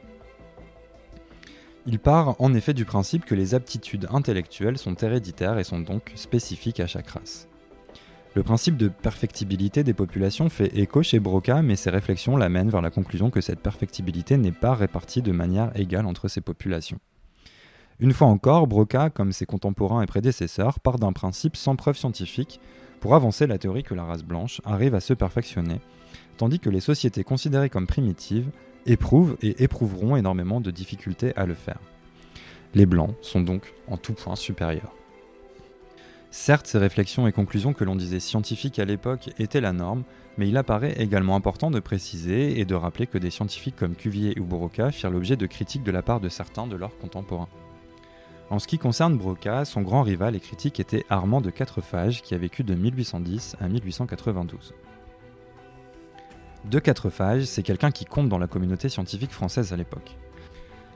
Il 1.89 2.01
part 2.01 2.35
en 2.41 2.53
effet 2.53 2.75
du 2.75 2.85
principe 2.85 3.25
que 3.25 3.37
les 3.37 3.55
aptitudes 3.55 4.09
intellectuelles 4.11 4.77
sont 4.77 4.97
héréditaires 4.97 5.59
et 5.59 5.65
sont 5.65 5.79
donc 5.79 6.11
spécifiques 6.17 6.81
à 6.81 6.89
chaque 6.89 7.11
race. 7.11 7.49
Le 8.35 8.43
principe 8.43 8.77
de 8.77 8.89
perfectibilité 8.89 9.85
des 9.85 9.95
populations 9.95 10.51
fait 10.51 10.77
écho 10.77 11.03
chez 11.05 11.21
Broca, 11.21 11.63
mais 11.63 11.77
ses 11.77 11.91
réflexions 11.91 12.37
l'amènent 12.37 12.71
vers 12.71 12.83
la 12.83 12.91
conclusion 12.91 13.31
que 13.31 13.41
cette 13.41 13.61
perfectibilité 13.61 14.37
n'est 14.37 14.51
pas 14.51 14.75
répartie 14.75 15.23
de 15.23 15.31
manière 15.31 15.71
égale 15.75 16.07
entre 16.07 16.27
ces 16.27 16.41
populations. 16.41 16.99
Une 18.01 18.13
fois 18.13 18.27
encore, 18.27 18.67
Broca, 18.67 19.09
comme 19.09 19.33
ses 19.33 19.47
contemporains 19.47 20.03
et 20.03 20.07
prédécesseurs, 20.07 20.81
part 20.81 20.99
d'un 20.99 21.13
principe 21.13 21.57
sans 21.57 21.77
preuve 21.77 21.97
scientifique 21.97 22.61
pour 23.01 23.15
avancer 23.15 23.47
la 23.47 23.59
théorie 23.59 23.85
que 23.85 23.95
la 23.95 24.05
race 24.05 24.25
blanche 24.25 24.61
arrive 24.65 24.95
à 24.95 25.01
se 25.01 25.15
perfectionner, 25.15 25.81
tandis 26.37 26.59
que 26.59 26.69
les 26.69 26.81
sociétés 26.81 27.25
considérées 27.25 27.71
comme 27.71 27.87
primitives 27.87 28.51
éprouvent 28.87 29.37
et 29.43 29.63
éprouveront 29.63 30.17
énormément 30.17 30.61
de 30.61 30.71
difficultés 30.71 31.35
à 31.37 31.47
le 31.47 31.55
faire. 31.55 31.79
Les 32.75 32.87
blancs 32.87 33.15
sont 33.23 33.41
donc 33.41 33.73
en 33.89 33.97
tout 33.97 34.13
point 34.13 34.37
supérieurs. 34.37 34.93
Certes, 36.31 36.67
ces 36.67 36.79
réflexions 36.79 37.27
et 37.27 37.33
conclusions 37.33 37.73
que 37.73 37.85
l'on 37.85 37.97
disait 37.97 38.21
scientifiques 38.21 38.79
à 38.79 38.85
l'époque 38.85 39.31
étaient 39.39 39.61
la 39.61 39.73
norme, 39.73 40.03
mais 40.37 40.49
il 40.49 40.57
apparaît 40.59 40.95
également 40.99 41.35
important 41.35 41.71
de 41.71 41.81
préciser 41.81 42.61
et 42.61 42.67
de 42.67 42.75
rappeler 42.75 43.07
que 43.07 43.17
des 43.17 43.31
scientifiques 43.31 43.77
comme 43.77 43.95
Cuvier 43.95 44.39
ou 44.39 44.45
Broca 44.45 44.91
firent 44.91 45.11
l'objet 45.11 45.37
de 45.37 45.47
critiques 45.47 45.83
de 45.83 45.91
la 45.91 46.03
part 46.03 46.21
de 46.21 46.29
certains 46.29 46.67
de 46.67 46.77
leurs 46.77 46.99
contemporains. 46.99 47.49
En 48.51 48.59
ce 48.59 48.69
qui 48.69 48.79
concerne 48.79 49.17
Broca, 49.17 49.65
son 49.65 49.83
grand 49.83 50.03
rival 50.03 50.37
et 50.37 50.41
critique 50.41 50.79
était 50.79 51.05
Armand 51.09 51.41
de 51.41 51.51
Quatrefages, 51.51 52.23
qui 52.23 52.35
a 52.35 52.39
vécu 52.39 52.63
de 52.63 52.75
1810 52.75 53.57
à 53.61 53.69
1892. 53.69 54.75
De 56.71 56.81
Quatrefages, 56.81 57.45
c'est 57.45 57.63
quelqu'un 57.63 57.93
qui 57.93 58.05
compte 58.05 58.29
dans 58.29 58.39
la 58.39 58.49
communauté 58.49 58.89
scientifique 58.89 59.31
française 59.31 59.73
à 59.73 59.77
l'époque. 59.77 60.17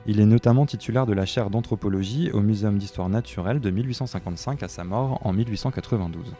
Il 0.05 0.19
est 0.19 0.25
notamment 0.25 0.65
titulaire 0.65 1.05
de 1.05 1.13
la 1.13 1.25
chaire 1.25 1.49
d'anthropologie 1.49 2.29
au 2.31 2.41
Muséum 2.41 2.77
d'histoire 2.77 3.07
naturelle 3.07 3.61
de 3.61 3.69
1855 3.69 4.63
à 4.63 4.67
sa 4.67 4.83
mort 4.83 5.25
en 5.25 5.31
1892. 5.31 6.33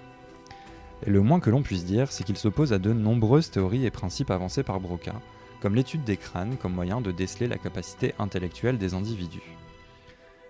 Et 1.07 1.09
le 1.09 1.21
moins 1.21 1.39
que 1.39 1.49
l'on 1.49 1.61
puisse 1.61 1.85
dire, 1.85 2.11
c'est 2.11 2.25
qu'il 2.25 2.35
s'oppose 2.35 2.73
à 2.73 2.79
de 2.79 2.91
nombreuses 2.91 3.51
théories 3.51 3.85
et 3.85 3.91
principes 3.91 4.31
avancés 4.31 4.63
par 4.63 4.81
Broca, 4.81 5.13
comme 5.61 5.75
l'étude 5.75 6.03
des 6.03 6.17
crânes 6.17 6.57
comme 6.57 6.73
moyen 6.73 6.99
de 6.99 7.11
déceler 7.11 7.47
la 7.47 7.57
capacité 7.57 8.13
intellectuelle 8.19 8.77
des 8.77 8.93
individus. 8.95 9.55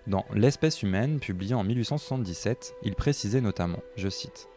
Dans 0.08 0.24
L'espèce 0.34 0.82
humaine, 0.82 1.20
publié 1.20 1.54
en 1.54 1.62
1877, 1.62 2.74
il 2.82 2.96
précisait 2.96 3.40
notamment, 3.40 3.78
je 3.94 4.08
cite, 4.08 4.48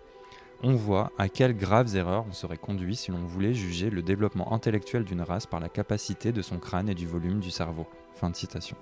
On 0.68 0.74
voit 0.74 1.12
à 1.20 1.30
quelles 1.30 1.56
graves 1.56 1.96
erreurs 1.96 2.26
on 2.28 2.34
serait 2.34 2.58
conduit 2.58 2.96
si 2.96 3.12
l'on 3.12 3.24
voulait 3.24 3.54
juger 3.54 3.92
le 3.92 4.02
développement 4.02 4.52
intellectuel 4.52 5.04
d'une 5.04 5.22
race 5.22 5.46
par 5.46 5.60
la 5.60 5.70
capacité 5.70 6.32
de 6.32 6.42
son 6.42 6.58
crâne 6.58 6.90
et 6.90 6.96
du 6.96 7.06
volume 7.06 7.40
du 7.40 7.52
cerveau. 7.52 7.86
De 8.24 8.36
citation. 8.36 8.76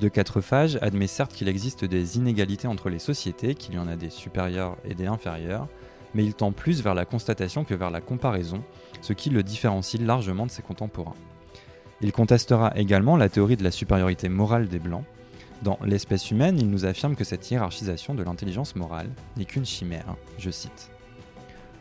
De 0.00 0.08
Quatrefages 0.08 0.78
admet 0.80 1.06
certes 1.06 1.34
qu'il 1.34 1.48
existe 1.48 1.84
des 1.84 2.16
inégalités 2.16 2.66
entre 2.66 2.88
les 2.88 2.98
sociétés, 2.98 3.54
qu'il 3.54 3.74
y 3.74 3.78
en 3.78 3.88
a 3.88 3.96
des 3.96 4.08
supérieures 4.08 4.78
et 4.88 4.94
des 4.94 5.04
inférieures, 5.04 5.68
mais 6.14 6.24
il 6.24 6.32
tend 6.32 6.52
plus 6.52 6.82
vers 6.82 6.94
la 6.94 7.04
constatation 7.04 7.64
que 7.64 7.74
vers 7.74 7.90
la 7.90 8.00
comparaison, 8.00 8.62
ce 9.02 9.12
qui 9.12 9.28
le 9.28 9.42
différencie 9.42 10.00
largement 10.00 10.46
de 10.46 10.50
ses 10.50 10.62
contemporains. 10.62 11.16
Il 12.00 12.10
contestera 12.10 12.72
également 12.74 13.18
la 13.18 13.28
théorie 13.28 13.58
de 13.58 13.64
la 13.64 13.70
supériorité 13.70 14.30
morale 14.30 14.68
des 14.68 14.78
Blancs. 14.78 15.04
Dans 15.62 15.78
L'espèce 15.84 16.30
humaine, 16.32 16.58
il 16.58 16.68
nous 16.68 16.84
affirme 16.84 17.14
que 17.14 17.22
cette 17.22 17.48
hiérarchisation 17.48 18.14
de 18.14 18.24
l'intelligence 18.24 18.74
morale 18.74 19.08
n'est 19.36 19.44
qu'une 19.44 19.64
chimère, 19.64 20.16
je 20.38 20.50
cite. 20.50 20.90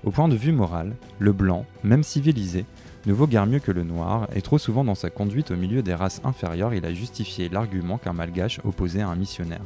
Au 0.03 0.11
point 0.11 0.27
de 0.27 0.35
vue 0.35 0.51
moral, 0.51 0.95
le 1.17 1.31
blanc, 1.31 1.65
même 1.83 2.03
civilisé, 2.03 2.65
ne 3.07 3.13
vaut 3.13 3.25
guère 3.25 3.47
mieux 3.47 3.59
que 3.59 3.71
le 3.71 3.83
noir, 3.83 4.27
et 4.35 4.43
trop 4.43 4.59
souvent 4.59 4.83
dans 4.83 4.95
sa 4.95 5.09
conduite 5.09 5.49
au 5.49 5.55
milieu 5.55 5.81
des 5.81 5.95
races 5.95 6.21
inférieures, 6.23 6.75
il 6.75 6.85
a 6.85 6.93
justifié 6.93 7.49
l'argument 7.49 7.97
qu'un 7.97 8.13
malgache 8.13 8.59
opposait 8.63 9.01
à 9.01 9.09
un 9.09 9.15
missionnaire. 9.15 9.65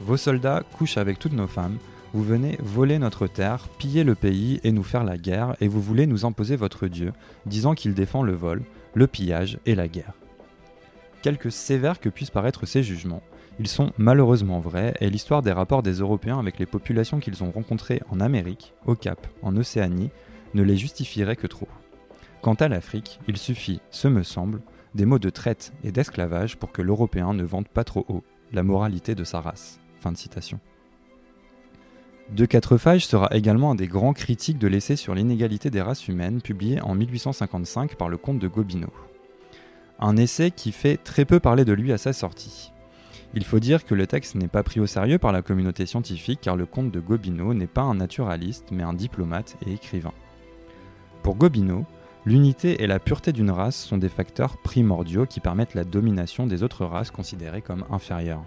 Vos 0.00 0.16
soldats 0.16 0.62
couchent 0.78 0.96
avec 0.96 1.18
toutes 1.18 1.32
nos 1.32 1.48
femmes, 1.48 1.78
vous 2.12 2.22
venez 2.22 2.56
voler 2.60 2.98
notre 2.98 3.26
terre, 3.26 3.68
piller 3.78 4.04
le 4.04 4.14
pays 4.14 4.60
et 4.62 4.70
nous 4.70 4.82
faire 4.84 5.04
la 5.04 5.18
guerre, 5.18 5.56
et 5.60 5.66
vous 5.66 5.82
voulez 5.82 6.06
nous 6.06 6.24
imposer 6.24 6.54
votre 6.54 6.86
Dieu, 6.86 7.12
disant 7.46 7.74
qu'il 7.74 7.94
défend 7.94 8.22
le 8.22 8.34
vol, 8.34 8.62
le 8.94 9.06
pillage 9.06 9.58
et 9.66 9.74
la 9.74 9.88
guerre. 9.88 10.19
Quelque 11.22 11.50
sévères 11.50 12.00
que 12.00 12.08
puissent 12.08 12.30
paraître 12.30 12.66
ces 12.66 12.82
jugements, 12.82 13.22
ils 13.58 13.68
sont 13.68 13.92
malheureusement 13.98 14.60
vrais 14.60 14.94
et 15.00 15.10
l'histoire 15.10 15.42
des 15.42 15.52
rapports 15.52 15.82
des 15.82 15.92
Européens 15.94 16.38
avec 16.38 16.58
les 16.58 16.66
populations 16.66 17.20
qu'ils 17.20 17.44
ont 17.44 17.50
rencontrées 17.50 18.00
en 18.08 18.20
Amérique, 18.20 18.72
au 18.86 18.94
Cap, 18.94 19.26
en 19.42 19.56
Océanie, 19.56 20.10
ne 20.54 20.62
les 20.62 20.76
justifierait 20.76 21.36
que 21.36 21.46
trop. 21.46 21.68
Quant 22.40 22.54
à 22.54 22.68
l'Afrique, 22.68 23.20
il 23.28 23.36
suffit, 23.36 23.80
ce 23.90 24.08
me 24.08 24.22
semble, 24.22 24.62
des 24.94 25.04
mots 25.04 25.18
de 25.18 25.30
traite 25.30 25.72
et 25.84 25.92
d'esclavage 25.92 26.56
pour 26.56 26.72
que 26.72 26.80
l'Européen 26.80 27.34
ne 27.34 27.44
vante 27.44 27.68
pas 27.68 27.84
trop 27.84 28.06
haut 28.08 28.24
la 28.52 28.62
moralité 28.62 29.14
de 29.14 29.24
sa 29.24 29.40
race. 29.40 29.78
De 30.02 30.16
citation. 30.16 30.60
De 32.30 32.46
Quatrefages 32.46 33.06
sera 33.06 33.28
également 33.32 33.72
un 33.72 33.74
des 33.74 33.86
grands 33.86 34.14
critiques 34.14 34.58
de 34.58 34.66
l'essai 34.66 34.96
sur 34.96 35.14
l'inégalité 35.14 35.68
des 35.68 35.82
races 35.82 36.08
humaines 36.08 36.40
publié 36.40 36.80
en 36.80 36.94
1855 36.94 37.96
par 37.96 38.08
le 38.08 38.16
comte 38.16 38.38
de 38.38 38.48
Gobineau. 38.48 38.92
Un 40.02 40.16
essai 40.16 40.50
qui 40.50 40.72
fait 40.72 40.96
très 40.96 41.26
peu 41.26 41.40
parler 41.40 41.66
de 41.66 41.74
lui 41.74 41.92
à 41.92 41.98
sa 41.98 42.14
sortie. 42.14 42.72
Il 43.34 43.44
faut 43.44 43.60
dire 43.60 43.84
que 43.84 43.94
le 43.94 44.06
texte 44.06 44.34
n'est 44.34 44.48
pas 44.48 44.62
pris 44.62 44.80
au 44.80 44.86
sérieux 44.86 45.18
par 45.18 45.30
la 45.30 45.42
communauté 45.42 45.84
scientifique 45.84 46.40
car 46.40 46.56
le 46.56 46.64
comte 46.64 46.90
de 46.90 47.00
Gobineau 47.00 47.52
n'est 47.52 47.66
pas 47.66 47.82
un 47.82 47.96
naturaliste 47.96 48.68
mais 48.72 48.82
un 48.82 48.94
diplomate 48.94 49.58
et 49.66 49.74
écrivain. 49.74 50.14
Pour 51.22 51.36
Gobineau, 51.36 51.84
l'unité 52.24 52.82
et 52.82 52.86
la 52.86 52.98
pureté 52.98 53.32
d'une 53.32 53.50
race 53.50 53.76
sont 53.76 53.98
des 53.98 54.08
facteurs 54.08 54.56
primordiaux 54.62 55.26
qui 55.26 55.38
permettent 55.38 55.74
la 55.74 55.84
domination 55.84 56.46
des 56.46 56.62
autres 56.62 56.86
races 56.86 57.10
considérées 57.10 57.62
comme 57.62 57.84
inférieures. 57.90 58.44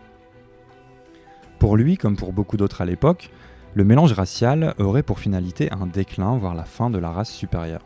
Pour 1.60 1.78
lui, 1.78 1.98
comme 1.98 2.18
pour 2.18 2.34
beaucoup 2.34 2.58
d'autres 2.58 2.82
à 2.82 2.86
l'époque, 2.86 3.30
le 3.76 3.84
mélange 3.84 4.14
racial 4.14 4.74
aurait 4.80 5.04
pour 5.04 5.20
finalité 5.20 5.72
un 5.72 5.86
déclin, 5.86 6.36
voire 6.36 6.56
la 6.56 6.66
fin 6.66 6.90
de 6.90 6.98
la 6.98 7.12
race 7.12 7.32
supérieure. 7.32 7.84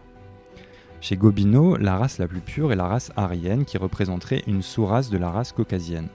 Chez 1.00 1.16
Gobineau, 1.16 1.78
la 1.78 1.98
race 1.98 2.18
la 2.18 2.28
plus 2.28 2.40
pure 2.40 2.72
est 2.72 2.76
la 2.76 2.88
race 2.88 3.12
aryenne 3.16 3.66
qui 3.66 3.78
représenterait 3.78 4.44
une 4.48 4.64
sous-race 4.64 5.10
de 5.10 5.18
la 5.18 5.30
race 5.30 5.52
caucasienne. 5.52 6.10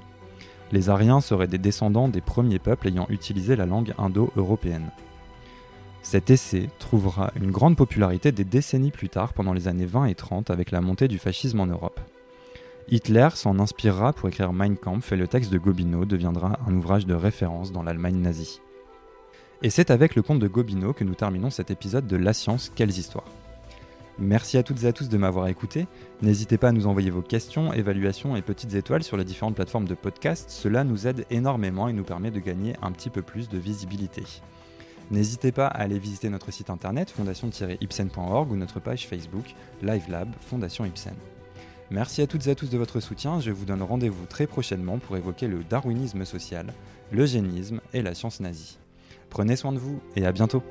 Les 0.73 0.89
Aryens 0.89 1.21
seraient 1.21 1.47
des 1.47 1.59
descendants 1.59 2.09
des 2.09 2.21
premiers 2.21 2.59
peuples 2.59 2.89
ayant 2.89 3.07
utilisé 3.09 3.57
la 3.57 3.67
langue 3.67 3.95
indo-européenne. 3.99 4.91
Cet 6.03 6.31
essai 6.31 6.69
trouvera 6.81 7.31
une 7.37 7.53
grande 7.53 7.77
popularité 7.77 8.33
des 8.33 8.45
décennies 8.45 8.91
plus 8.91 9.09
tard 9.09 9.35
pendant 9.35 9.53
les 9.53 9.69
années 9.69 9.87
20 9.87 10.07
et 10.07 10.15
30 10.17 10.51
avec 10.51 10.73
la 10.73 10.81
montée 10.81 11.07
du 11.07 11.19
fascisme 11.19 11.61
en 11.61 11.67
Europe. 11.67 12.01
Hitler 12.89 13.29
s'en 13.35 13.61
inspirera 13.61 14.13
pour 14.13 14.29
écrire 14.29 14.53
Mein 14.53 14.77
Kampf 14.77 15.13
et 15.13 15.17
le 15.17 15.29
texte 15.29 15.53
de 15.53 15.59
Gobineau 15.59 16.05
deviendra 16.05 16.59
un 16.67 16.75
ouvrage 16.75 17.07
de 17.07 17.15
référence 17.15 17.71
dans 17.71 17.85
l'Allemagne 17.85 18.17
nazie. 18.17 18.61
Et 19.63 19.71
c'est 19.71 19.93
avec 19.93 20.17
le 20.17 20.23
conte 20.23 20.41
de 20.41 20.49
Gobineau 20.49 20.93
que 20.93 21.05
nous 21.05 21.15
terminons 21.15 21.51
cet 21.51 21.71
épisode 21.71 22.09
de 22.09 22.17
La 22.17 22.33
science, 22.33 22.73
quelles 22.75 22.99
histoires. 22.99 23.29
Merci 24.19 24.59
à 24.59 24.63
toutes 24.63 24.85
et 24.85 24.87
à 24.87 24.93
tous 24.93 25.09
de 25.09 25.17
m'avoir 25.17 25.49
écouté. 25.49 25.87
N'hésitez 26.21 26.59
pas 26.59 26.69
à 26.69 26.73
nous 26.73 26.87
envoyer 26.87 27.11
vos 27.11 27.23
questions, 27.23 27.73
évaluations 27.73 28.37
et 28.37 28.43
petites 28.43 28.75
étoiles 28.75 29.03
sur 29.03 29.17
les 29.17 29.25
différentes 29.25 29.55
plateformes 29.55 29.89
de 29.89 29.95
podcast. 29.95 30.51
Cela 30.51 30.85
nous 30.85 31.07
aide 31.07 31.25
énormément 31.31 31.89
et 31.89 31.93
nous 31.93 32.05
permet 32.05 32.31
de 32.31 32.41
gagner 32.41 32.75
un 32.83 32.93
petit 32.93 33.11
peu 33.11 33.23
plus 33.23 33.49
de 33.49 33.59
visibilité. 33.59 34.23
N'hésitez 35.11 35.53
pas 35.53 35.67
à 35.67 35.83
aller 35.83 35.99
visiter 35.99 36.29
notre 36.29 36.51
site 36.51 36.71
internet 36.71 37.11
fondation-ipsen.org 37.11 38.51
ou 38.51 38.57
notre 38.57 38.81
page 38.81 39.07
Facebook 39.07 39.55
LiveLab 39.83 40.29
Fondation 40.41 40.85
Ipsen. 40.85 41.15
Merci 41.91 42.23
à 42.23 42.27
toutes 42.27 42.47
et 42.47 42.51
à 42.51 42.55
tous 42.55 42.71
de 42.71 42.79
votre 42.79 43.01
soutien. 43.01 43.41
Je 43.41 43.51
vous 43.51 43.67
donne 43.67 43.83
rendez-vous 43.83 44.25
très 44.27 44.47
prochainement 44.47 44.99
pour 44.99 45.17
évoquer 45.17 45.49
le 45.49 45.63
darwinisme 45.65 46.25
social, 46.25 46.73
l'eugénisme 47.11 47.81
et 47.93 48.01
la 48.01 48.15
science 48.15 48.41
nazie. 48.41 48.79
Prenez 49.29 49.57
soin 49.57 49.73
de 49.73 49.79
vous 49.79 50.01
et 50.17 50.25
à 50.25 50.33
bientôt. 50.33 50.63